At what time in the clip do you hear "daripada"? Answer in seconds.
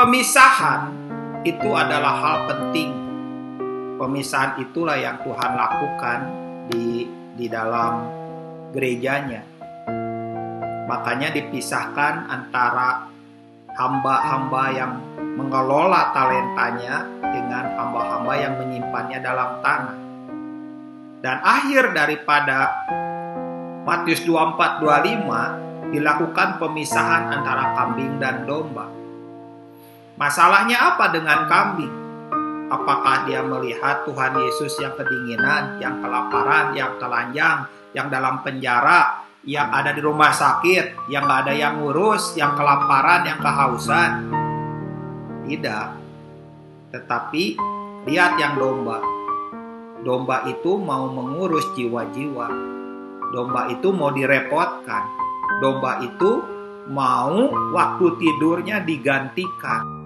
21.92-22.72